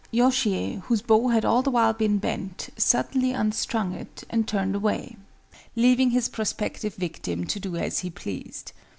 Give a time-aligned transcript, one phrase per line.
[0.11, 5.15] Yoshiie, whose bow had all the while been bent, suddenly unstrung it and turned away,
[5.75, 8.71] leaving his prospective victim to do as he pleased.